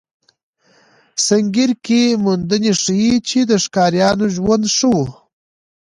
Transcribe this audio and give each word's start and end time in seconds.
سنګیر 1.25 1.71
کې 1.85 2.01
موندنې 2.23 2.71
ښيي، 2.81 3.13
چې 3.29 3.39
د 3.49 3.51
ښکاریانو 3.63 4.25
ژوند 4.35 4.63
ښه 4.75 4.87
و. 4.97 4.97